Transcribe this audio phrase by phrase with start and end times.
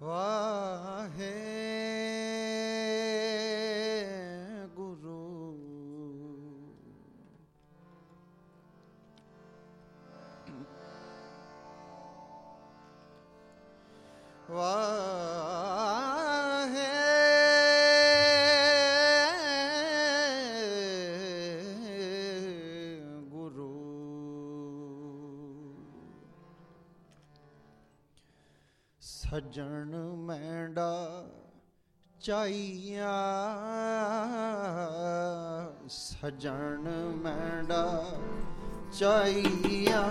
[0.00, 0.35] Wow.
[29.46, 31.24] ਸਾਜਣ ਮੈਂਡਾ
[32.20, 33.12] ਚਾਈਆ
[35.88, 37.84] ਸਜਣ ਮੈਂਡਾ
[38.98, 40.02] ਚਾਈਆ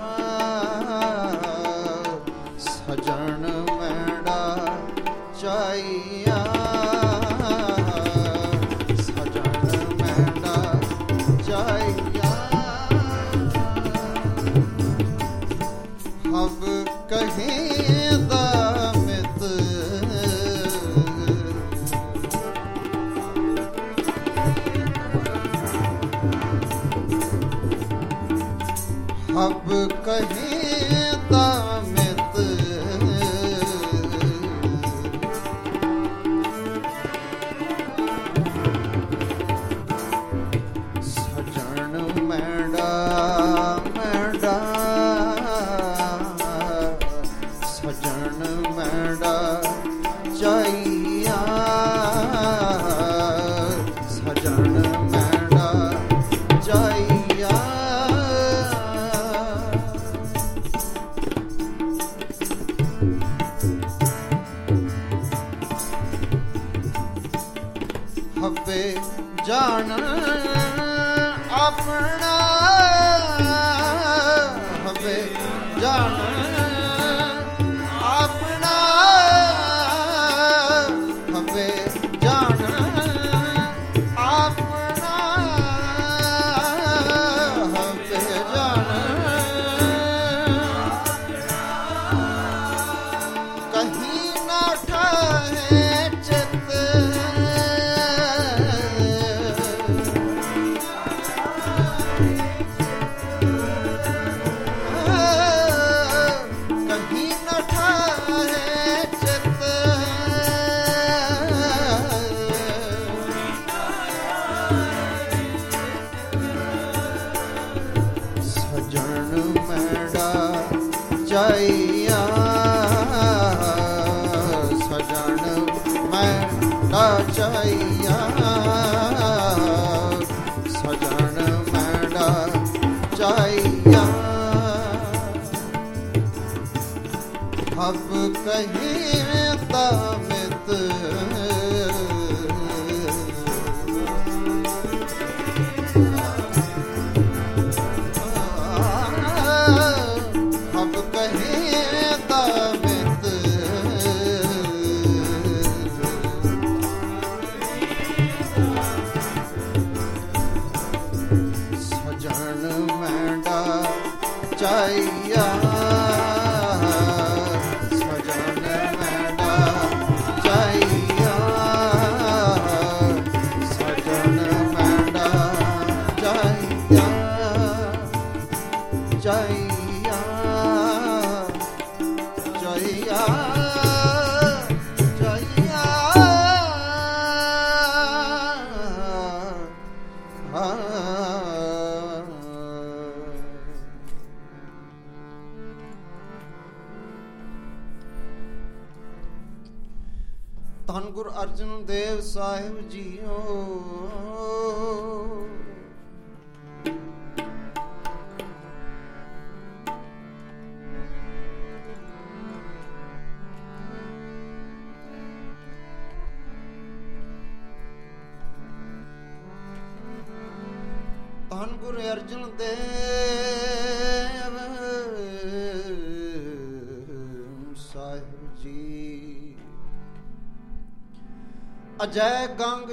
[137.96, 140.70] ਸਭ ਕਹੀ ਤਾਬਤ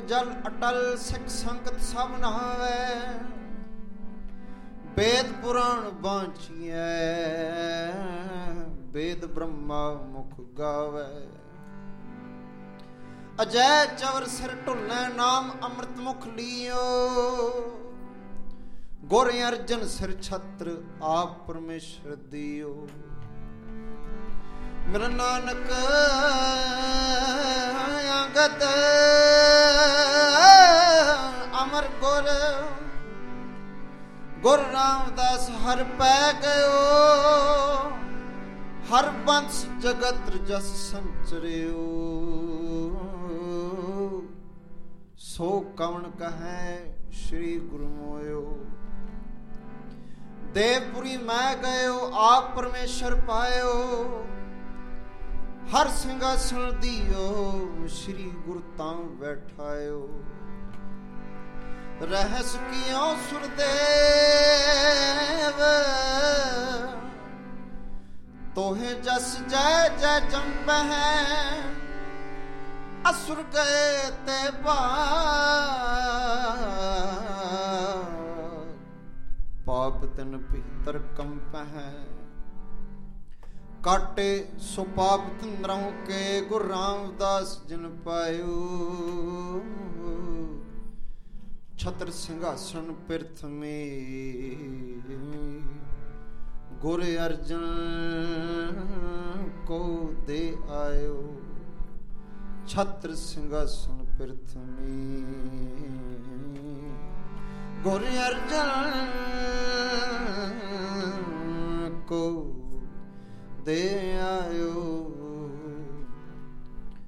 [0.08, 2.78] ਜਲ ਅਟਲ ਸਿੱਖ ਸੰਗਤ ਸਭ ਨਹਾਵੇ
[4.96, 6.76] ਵੇਦ ਪੁਰਾਣ ਬਾਂਚੀਐ
[8.92, 11.28] ਵੇਦ ਬ੍ਰਹਮਾ ਮੁਖ ਗਾਵੇ।
[13.42, 16.82] ਅਜੈ ਚਵਰ ਸਿਰ ਢੁੱਲੈ, ਨਾਮ ਅੰਮ੍ਰਿਤ ਮੁਖ ਲੀਓ।
[19.04, 22.88] ਗੁਰ ਅਰਜਨ ਸਿਰ ਛਤਰ ਆਪ ਪਰਮੇਸ਼ਰ ਦਿਓ।
[24.88, 25.72] ਮੇਰਾ ਨਾਨਕ
[28.12, 28.62] ਅੰਗਤ
[34.42, 37.90] ਗੁਰ ਰਾਮਦਾਸ ਹਰ ਪੈ ਗਇਓ,
[38.90, 41.88] ਹਰ ਬੰਸ ਜਗਤ ਜਸ ਸੰਚਰਿਓ।
[45.18, 48.58] ਸੋ ਕਵਣ ਕਹੈ ਸ੍ਰੀ ਗੁਰੂ ਮੋਇਓ?
[50.54, 54.26] ਦੇਵਪੁਰੀ ਮੈਂ ਗਇਓ, ਆਪ ਪਰਮੇਸ਼ਰ ਪਾਇਓ।
[55.74, 60.08] ਹਰ ਸਿੰਘਾਸਣ ਦਿਓ, ਸ੍ਰੀ ਗੁਰ ਤਾਂ ਬੈਠਾਇਓ।
[62.00, 63.60] ਰਹਿਸ ਕਿਉ ਸੁਰਦੇਵ
[68.54, 71.60] ਤੋਹੇ ਜਸ ਜੈ ਜੈ ਜੰਪਹਿ
[73.10, 74.74] ਅਸੁਰ ਗਏ ਤੇ ਬਾ।
[79.66, 81.90] ਪਾਪ ਤਨ ਭੀਤਰ ਕੰਪਹਿ,
[83.82, 84.28] ਕਾਟੇ
[84.60, 88.58] ਸੋ ਪਾਪ ਤੰਦਰੋਂ ਕੇ, ਗੁਰ ਰਾਮਦਾਸ ਜਨ ਪਾਇਓ।
[91.82, 93.76] ਛਤਰ ਸਿੰਘਾਸਣ ਪਿਰਥਮੇ
[96.80, 97.64] ਗੁਰ ਅਰਜਨ
[99.66, 101.40] ਕੋ ਦੇ ਆਇਓ।
[102.68, 105.22] ਛਤਰ ਸਿੰਘਾਸਣ ਪਿਰਥਮੇ
[107.82, 108.70] ਗੁਰ ਅਰਜਨ
[112.08, 112.24] ਕੋ
[113.64, 113.82] ਦੇ
[114.20, 115.08] ਆਇਓ।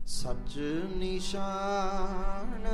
[0.07, 0.59] ਸੱਚ
[0.97, 2.67] ਨਿਸ਼ਾਨ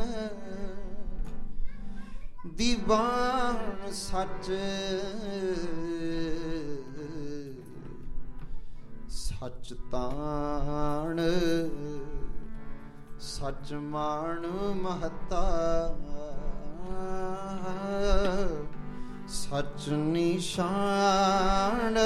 [2.47, 4.53] ਦੀਵਾਨ ਸੱਚ।
[9.09, 11.21] ਸੱਚ ਤਾਣ
[13.21, 15.97] ਸੱਚ ਮਾਣ ਮਹਤਾ।
[19.29, 21.99] ਸੱਚ ਨਿਸ਼ਾਨ।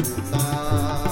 [0.00, 1.11] ਸੱਚ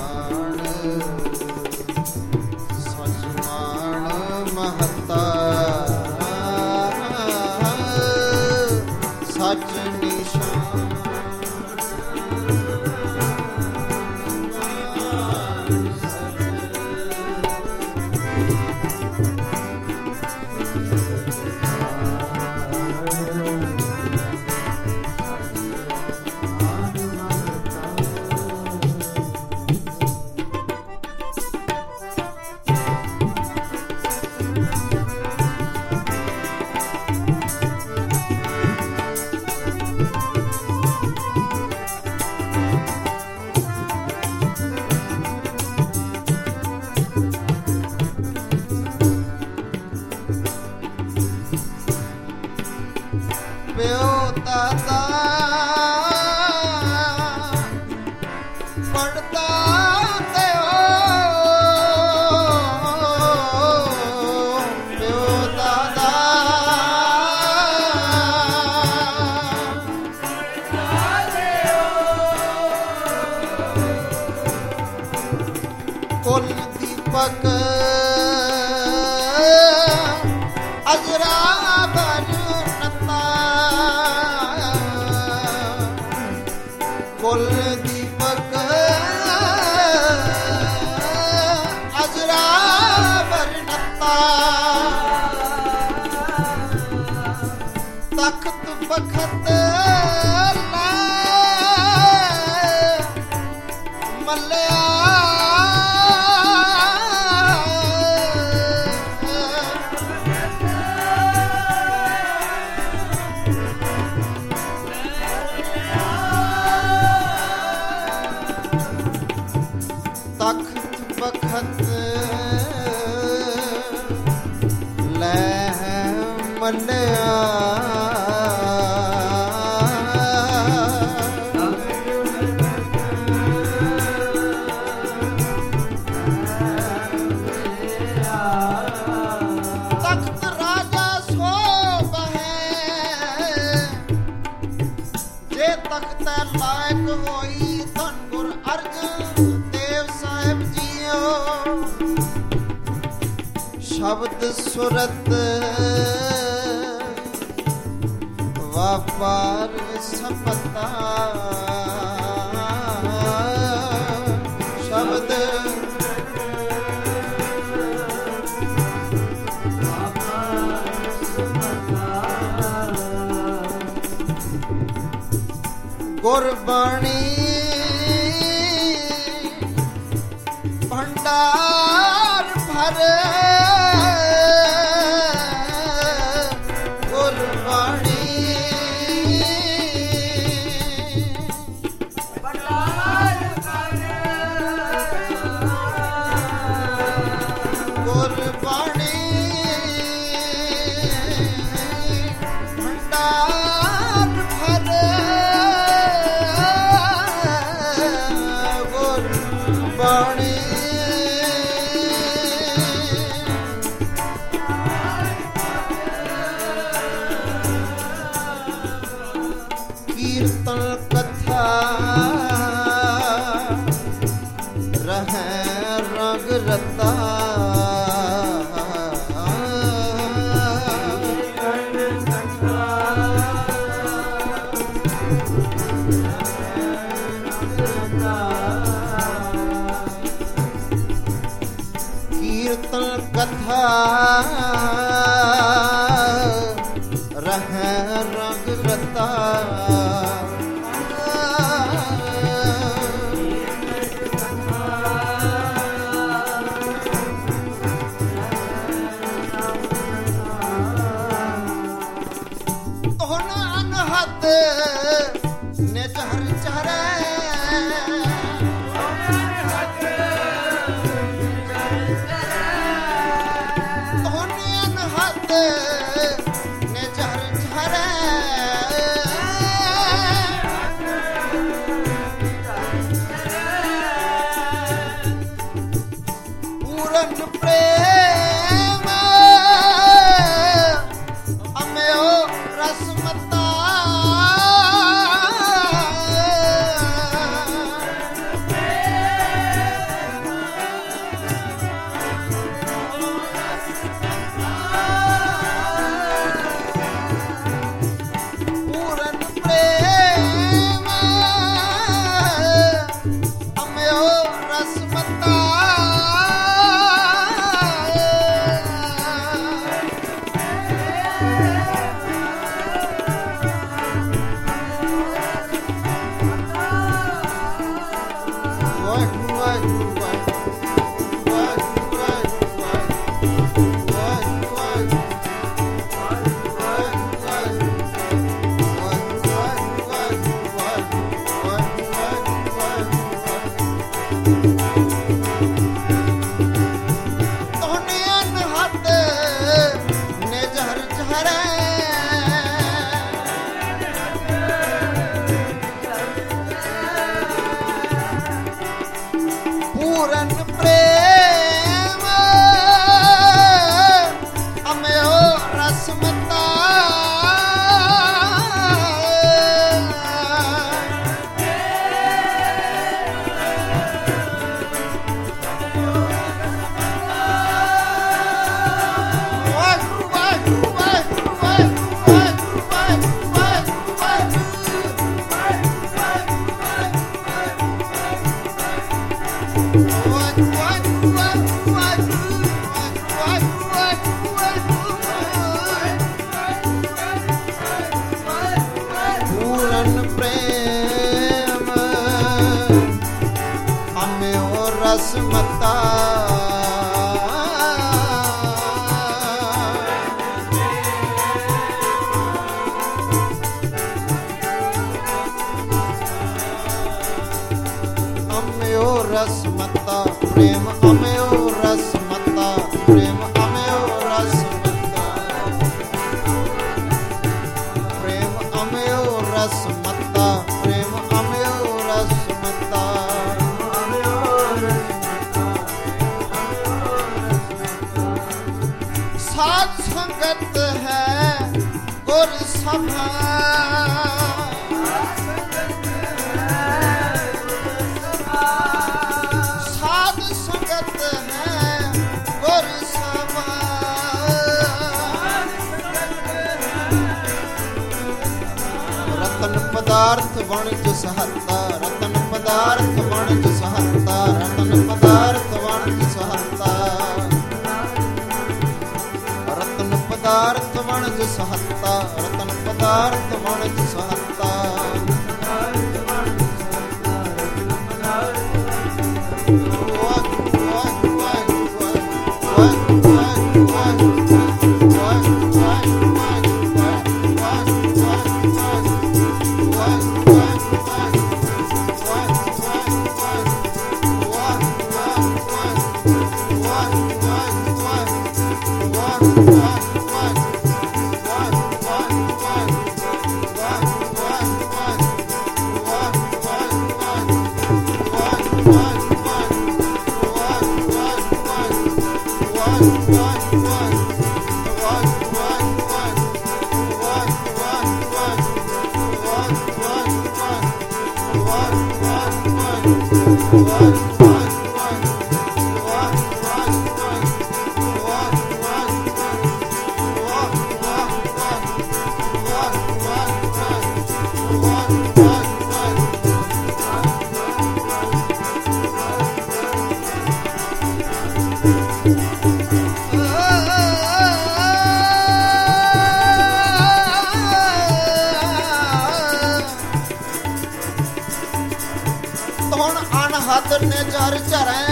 [552.92, 555.09] ਹੁਣ ਅਨਹਦ ਨੇ ਜਰ ਚਰੈ?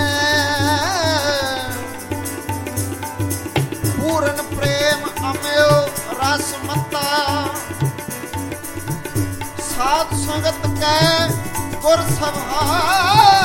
[10.40, 11.28] ਸੰਗਤ ਕੈ
[11.82, 13.37] ਗੁਰ ਸਭਾ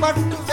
[0.03, 0.52] quarto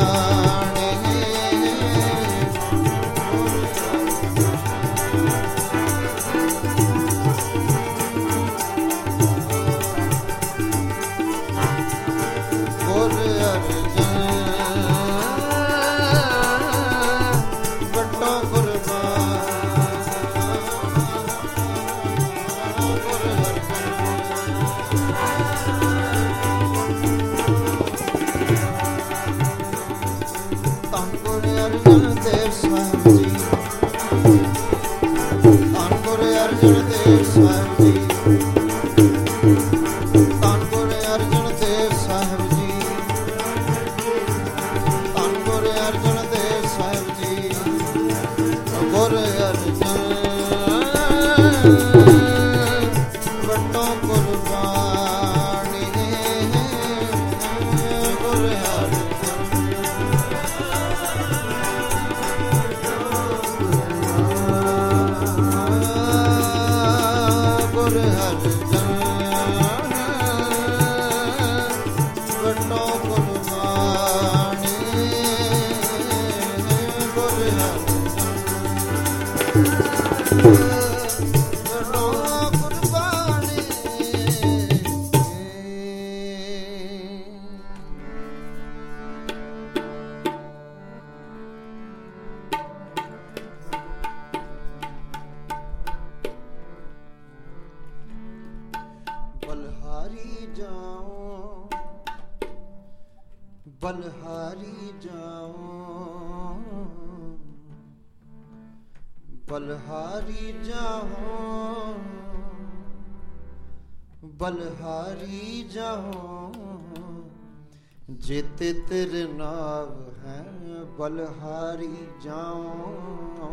[120.97, 123.49] ਬਲਹਾਰੀ ਜਾਉ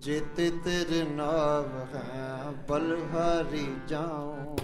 [0.00, 4.56] ਜਿਤ ਤਿਰ ਨਾਵ ਹੈ ਬਲਹਾਰੀ ਜਾਉ।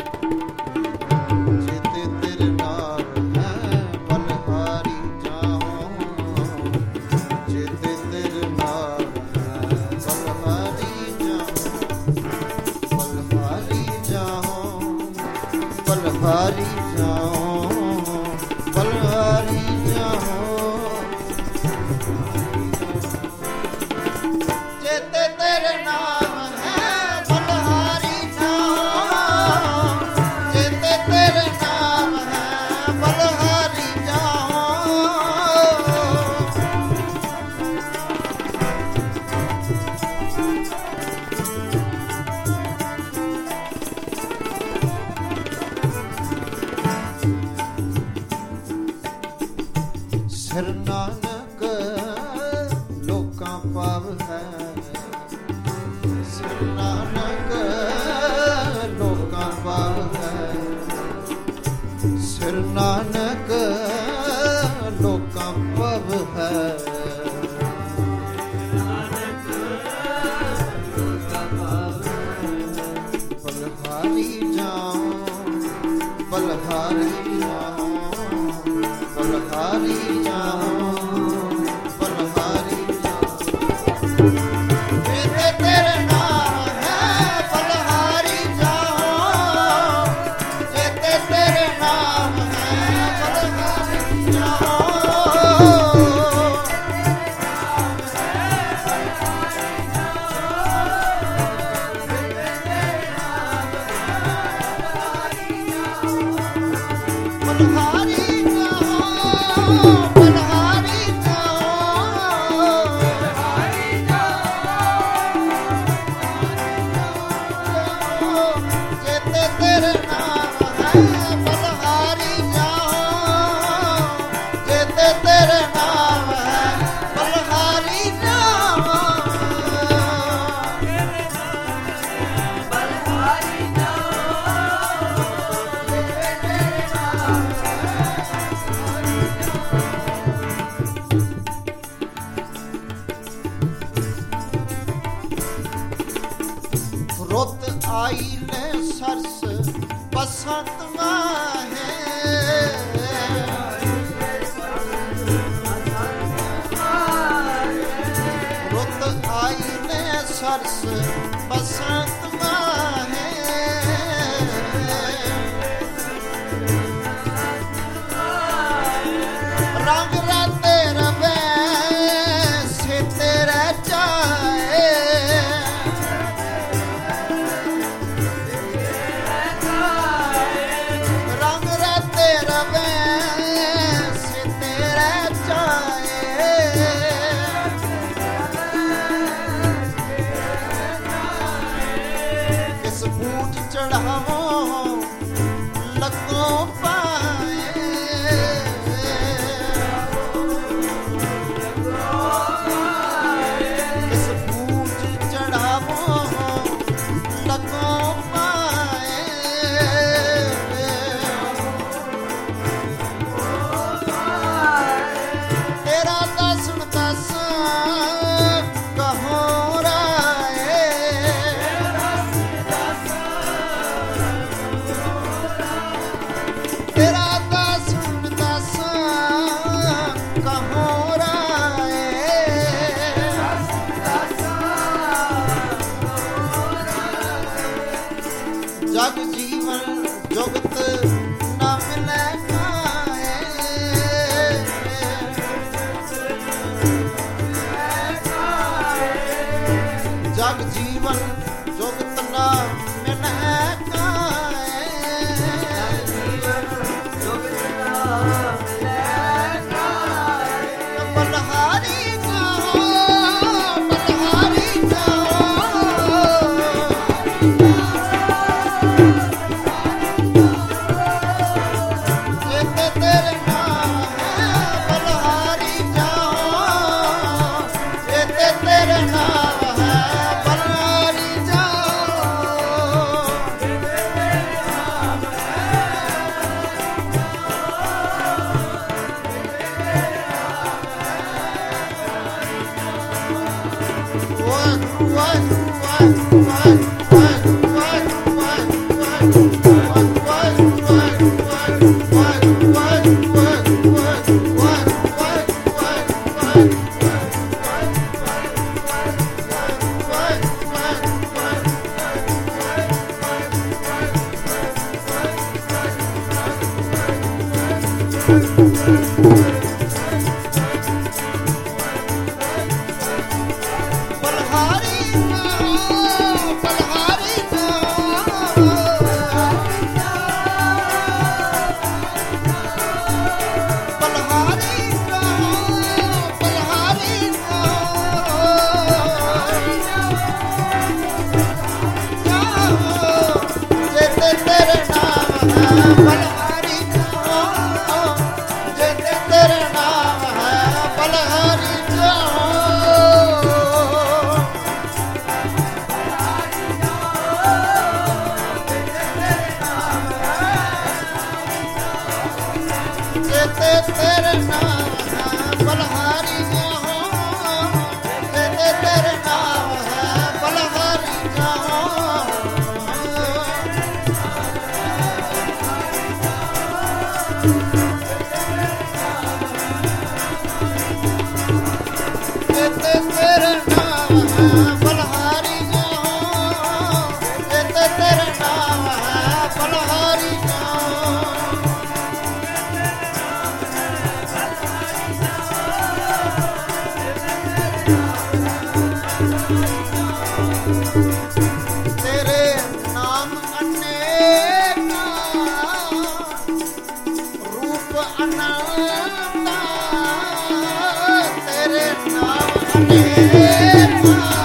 [413.53, 414.42] ਤੇਰੇ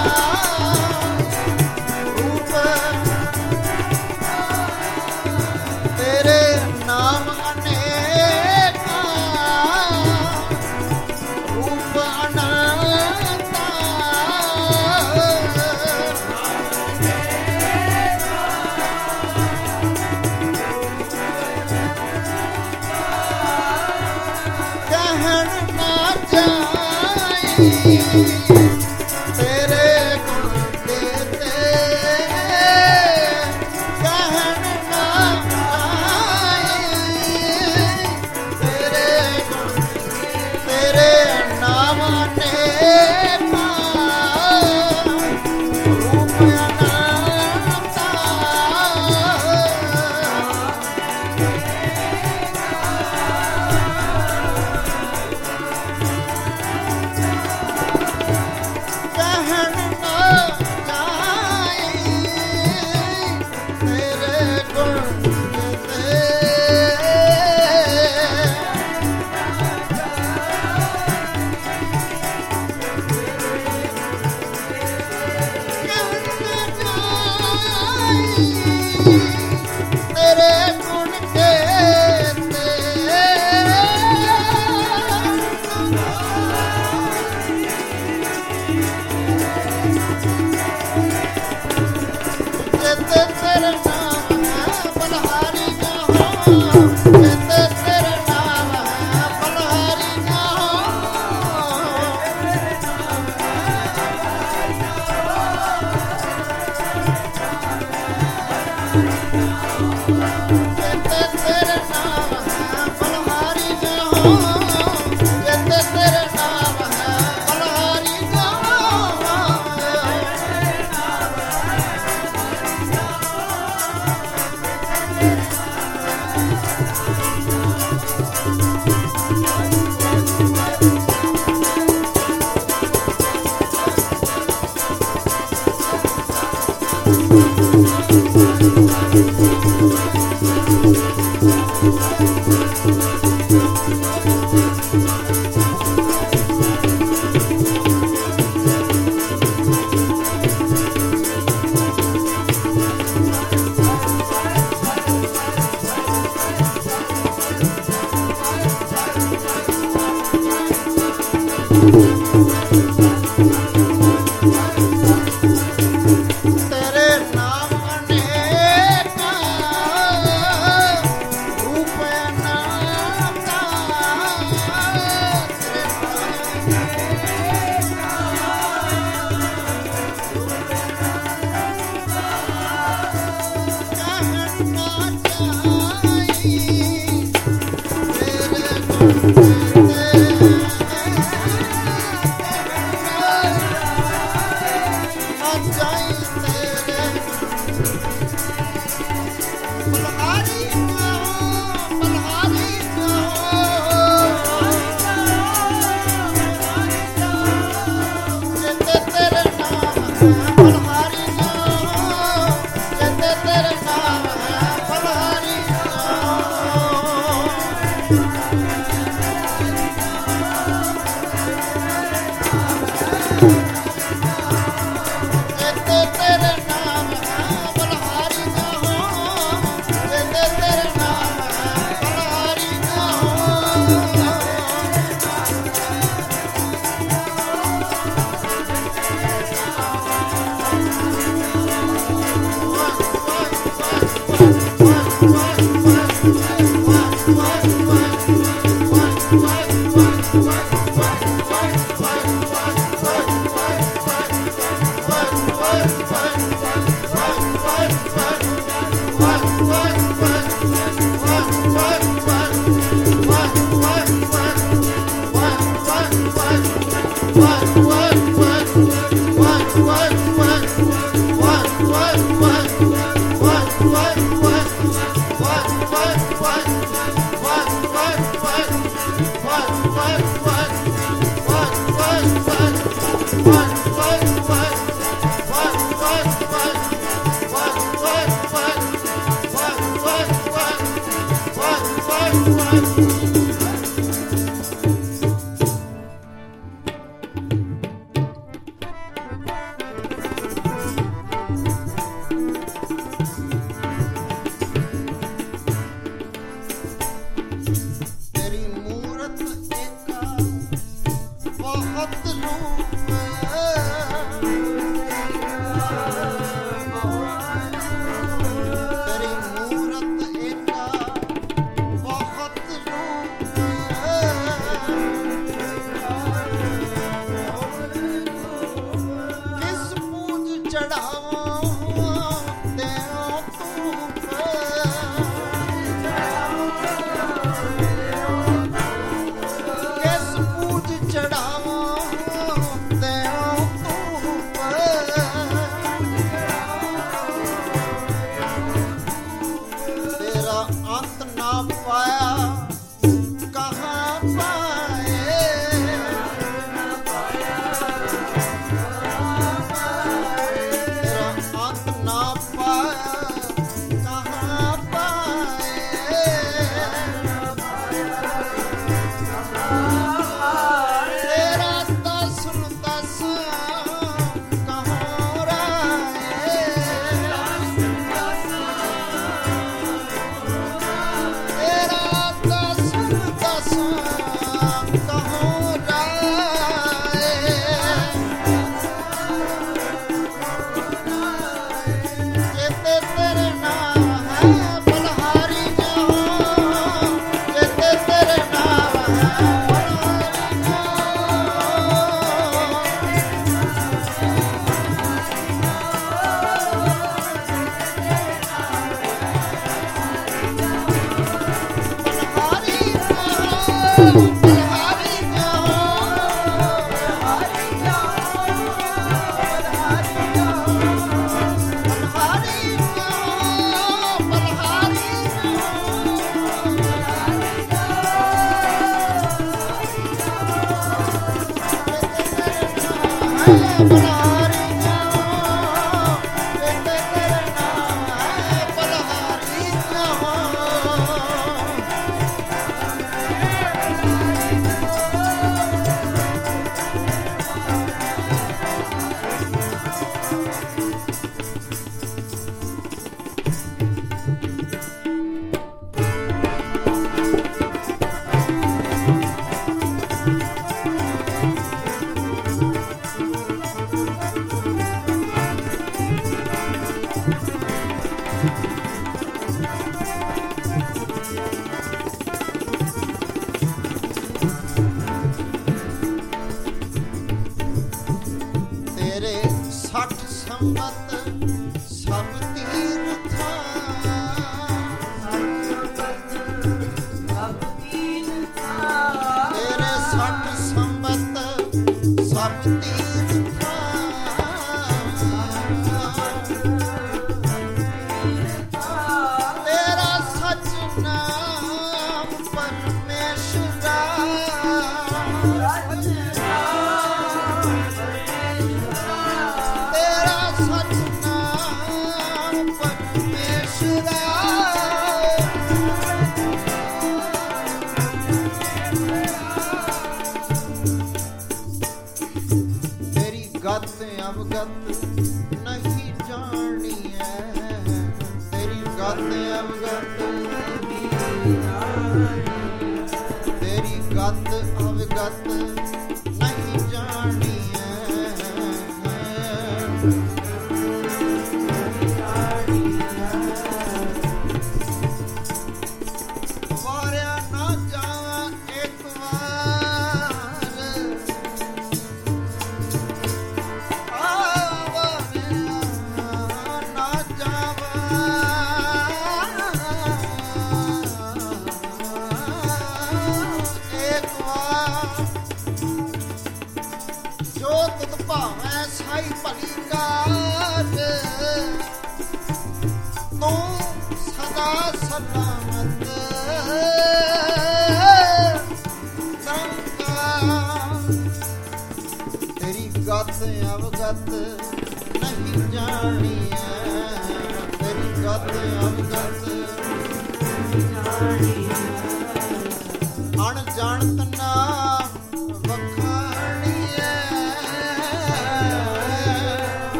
[330.77, 331.56] चढ़ावा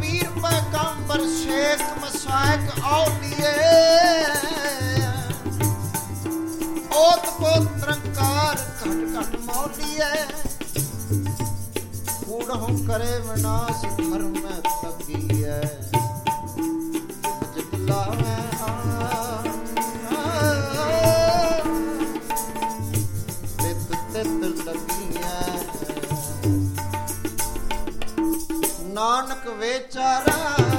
[0.00, 3.52] ਪੀਰ ਪੈਗੰਬਰ ਸ਼ੇਖ ਮਸਾਇਕ ਔਲੀਏ
[6.96, 10.10] ਓਤ ਪੋਤ ਰੰਕਾਰ ਘਟ ਘਟ ਮੌਲੀਏ।
[12.24, 14.34] ਕੂੜ ਹੂੰ ਕਰੇ ਵਿਨਾਸ਼ ਧਰਮ
[14.82, 15.60] ਤੱਕੀਏ
[29.58, 30.71] ਵਿਚਾਰਾ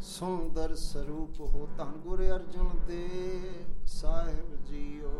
[0.00, 5.12] ਸੁੰਦਰ ਸਰੂਪ ਹੋ ਧੰਨ ਗੁਰ ਅਰਜਨ ਦੇਵ ਸਾਹਿਬ ਜੀਓ।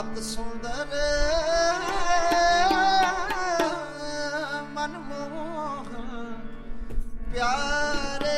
[0.00, 0.86] ਅਤ ਸੁੰਦਰ
[4.74, 5.84] ਮਨ ਮੋਹ
[7.32, 8.36] ਪਿਆਰੇ।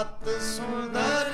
[0.00, 1.32] ਅਤ ਸੁੰਦਰ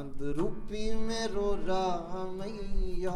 [0.00, 3.12] ਆਨੰਦ ਰੂਪੀ ਮੇਰੋ ਰਾਮਈਆ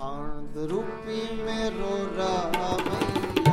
[0.00, 3.45] ਆਨੰਦ ਰੂਪੀ ਮੇਰੋ ਰਾਮਈਆ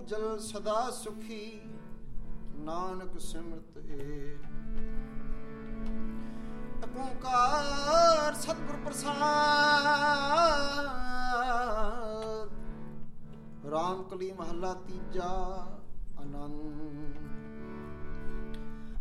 [0.00, 1.60] ਤੂੰ ਜਨ ਸਦਾ ਸੁਖੀ,
[2.64, 4.36] ਨਾਨਕ ਸਿਮਰਤ ਏ
[6.96, 9.18] ਓੰਕਾਰ ਸਤਿਗੁਰ ਪ੍ਰਸਾਦ
[13.72, 15.28] ਰਾਮ ਕਲੀ ਮਹੱਲਾ ਤੀਜਾ
[16.20, 17.18] ਆਨੰਦ।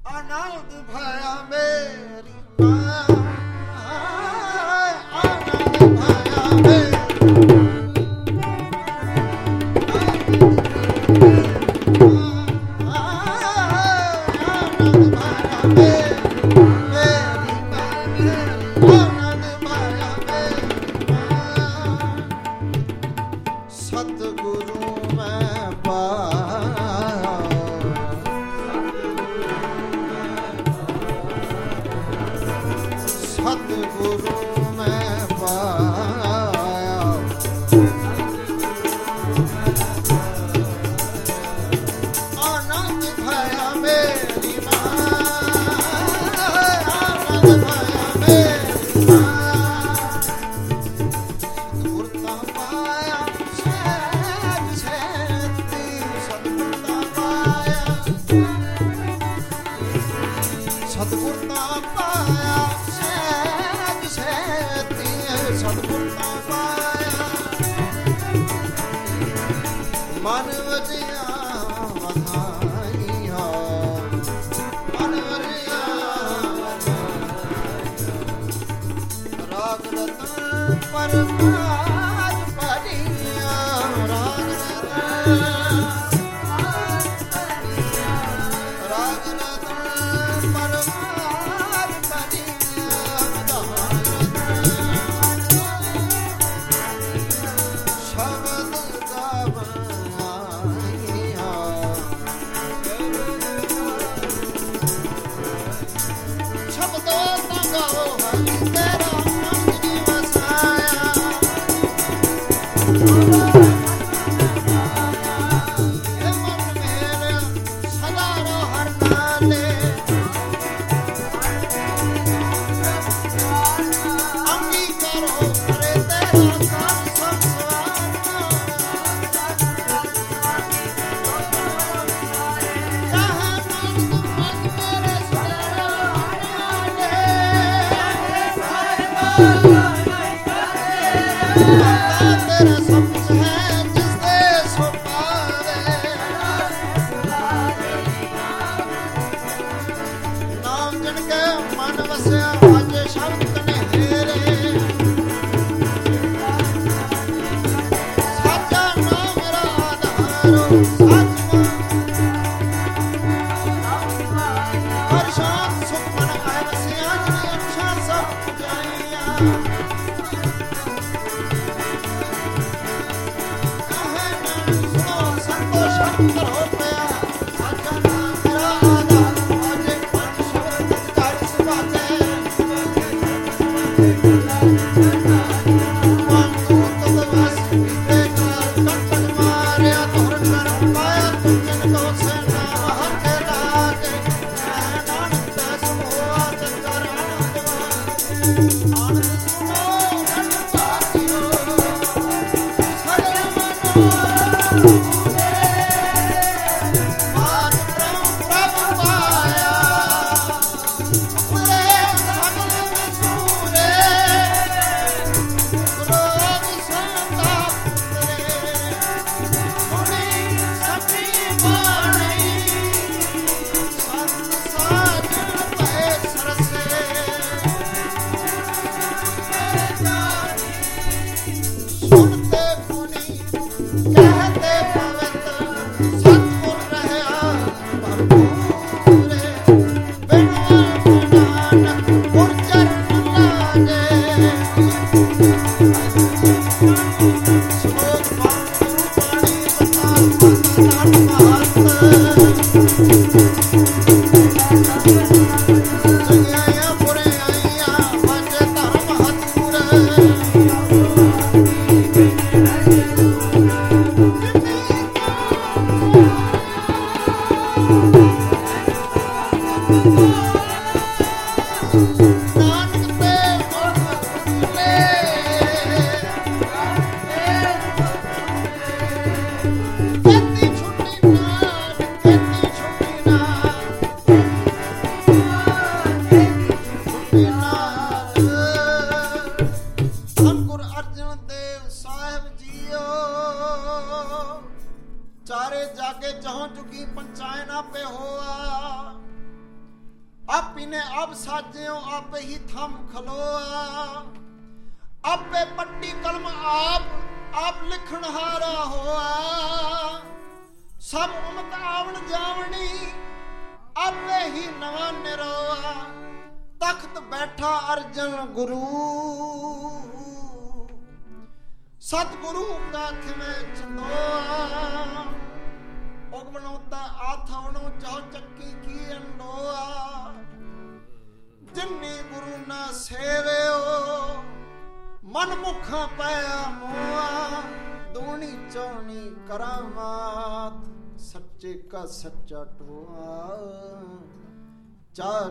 [0.08, 3.04] ਆਨੰਦ ਭਇਆ ਮੇਰੀ ਮਾਂ,
[5.22, 5.50] ਆਨੰਦ
[5.80, 6.19] ਭਇਆ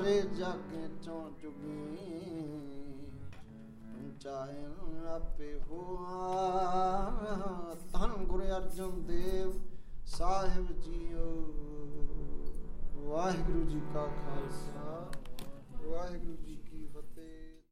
[0.09, 2.17] ਵੇ ਜਾਕੇ ਚੋਂ ਚੁਗੀ।
[4.21, 4.65] ਚਾਹੇ
[5.09, 7.11] ਆਪੇ ਹੋਆ।
[7.93, 9.53] ਧੰਨ ਗੁਰੂ ਅਰਜਨ ਦੇਵ
[10.07, 11.53] ਸਾਹਿਬ ਜੀਓ।
[12.95, 15.11] ਵਾਹਿਗੁਰੂ ਜੀ ਕਾ ਖਾਲਸਾ।
[15.87, 16.58] ਵਾਹਿਗੁਰੂ ਜੀ